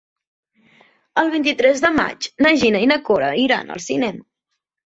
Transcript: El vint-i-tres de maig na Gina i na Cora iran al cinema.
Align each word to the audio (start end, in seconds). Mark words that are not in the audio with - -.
El 1.23 1.29
vint-i-tres 1.35 1.83
de 1.85 1.93
maig 1.99 2.31
na 2.47 2.55
Gina 2.63 2.81
i 2.87 2.91
na 2.93 3.01
Cora 3.11 3.31
iran 3.45 3.73
al 3.77 3.85
cinema. 3.91 4.27